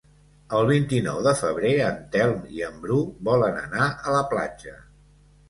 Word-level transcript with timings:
El 0.59 0.69
vint-i-nou 0.69 1.19
de 1.27 1.33
febrer 1.41 1.73
en 1.89 1.99
Telm 2.15 2.41
i 2.61 2.65
en 2.69 2.81
Bru 2.87 2.99
volen 3.29 3.61
anar 3.61 3.93
a 3.93 4.17
la 4.19 4.25
platja. 4.35 4.77